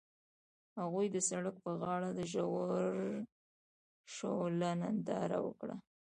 [0.79, 2.71] هغوی د سړک پر غاړه د ژور
[4.15, 5.75] شعله ننداره وکړه.